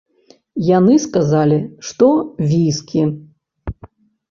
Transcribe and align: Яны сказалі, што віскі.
Яны 0.77 0.95
сказалі, 1.03 1.59
што 1.91 2.09
віскі. 2.55 3.01